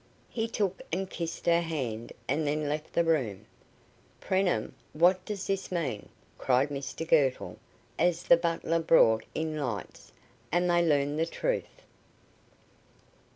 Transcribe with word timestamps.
He 0.31 0.47
took 0.47 0.81
and 0.91 1.07
kissed 1.07 1.45
her 1.45 1.61
hand, 1.61 2.11
and 2.27 2.47
then 2.47 2.67
left 2.67 2.93
the 2.93 3.03
room. 3.03 3.45
"Preenham, 4.19 4.73
what 4.93 5.23
does 5.25 5.45
this 5.45 5.71
mean?" 5.71 6.09
cried 6.39 6.69
Mr 6.69 7.07
Girtle, 7.07 7.59
as 7.99 8.23
the 8.23 8.35
butler 8.35 8.79
brought 8.79 9.25
in 9.35 9.59
lights; 9.59 10.11
and 10.51 10.67
they 10.67 10.81
learned 10.81 11.19
the 11.19 11.27
truth. 11.27 11.83